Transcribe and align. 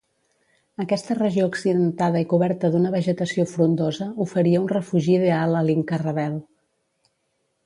Aquesta 0.83 1.17
regió 1.17 1.45
accidentada 1.49 2.23
i 2.25 2.27
coberta 2.33 2.71
d'una 2.77 2.93
vegetació 2.97 3.47
frondosa 3.53 4.09
oferia 4.29 4.65
un 4.65 4.69
refugi 4.75 5.17
ideal 5.21 5.59
a 5.61 5.65
l'Inca 5.69 6.05
rebel. 6.09 6.45